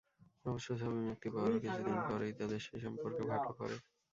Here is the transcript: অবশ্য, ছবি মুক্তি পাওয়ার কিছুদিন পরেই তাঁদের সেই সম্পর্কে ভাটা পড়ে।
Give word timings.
অবশ্য, 0.45 0.67
ছবি 0.81 0.99
মুক্তি 1.01 1.27
পাওয়ার 1.33 1.53
কিছুদিন 1.55 1.97
পরেই 2.07 2.33
তাঁদের 2.39 2.59
সেই 2.65 2.79
সম্পর্কে 2.85 3.21
ভাটা 3.29 3.51
পড়ে। 3.57 3.75